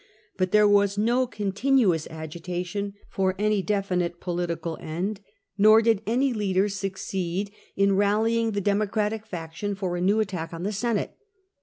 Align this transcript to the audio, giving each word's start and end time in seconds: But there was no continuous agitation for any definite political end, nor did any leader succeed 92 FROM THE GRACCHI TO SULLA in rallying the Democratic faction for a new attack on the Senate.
But 0.35 0.49
there 0.51 0.67
was 0.67 0.97
no 0.97 1.27
continuous 1.27 2.07
agitation 2.07 2.95
for 3.07 3.35
any 3.37 3.61
definite 3.61 4.19
political 4.19 4.79
end, 4.81 5.19
nor 5.59 5.79
did 5.83 6.01
any 6.07 6.33
leader 6.33 6.69
succeed 6.69 7.51
92 7.51 7.51
FROM 7.51 7.51
THE 7.51 7.51
GRACCHI 7.51 7.83
TO 7.83 7.83
SULLA 7.83 7.83
in 8.27 8.33
rallying 8.33 8.51
the 8.53 8.61
Democratic 8.61 9.25
faction 9.27 9.75
for 9.75 9.95
a 9.95 10.01
new 10.01 10.19
attack 10.19 10.53
on 10.55 10.63
the 10.63 10.73
Senate. 10.73 11.15